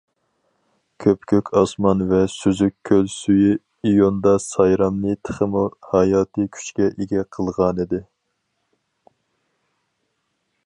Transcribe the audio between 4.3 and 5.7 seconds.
سايرامنى تېخىمۇ